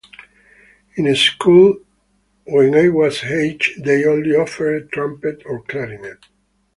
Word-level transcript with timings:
In 0.95 1.13
school 1.15 1.75
when 2.45 2.73
I 2.73 2.89
was 2.89 3.23
eight, 3.23 3.65
they 3.77 4.03
only 4.03 4.35
offered 4.35 4.91
trumpet 4.91 5.43
or 5.45 5.61
clarinet. 5.61 6.17